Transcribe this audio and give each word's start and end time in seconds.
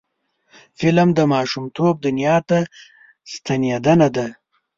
فلم 0.77 1.09
د 1.17 1.19
ماشومتوب 1.33 1.93
دنیا 2.05 2.37
ته 2.49 2.59
ستنیدنه 3.33 4.07
ده 4.15 4.27